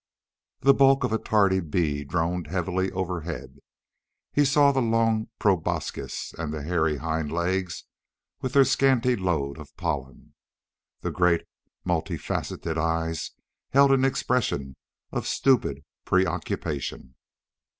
[0.61, 3.59] The bulk of a tardy bee droned heavily overhead.
[4.33, 7.83] He saw the long proboscis and the hairy hind legs
[8.41, 10.33] with their scanty load of pollen.
[11.01, 11.41] The great,
[11.85, 13.33] multi faceted eyes
[13.73, 14.75] held an expression
[15.11, 17.13] of stupid preoccupation.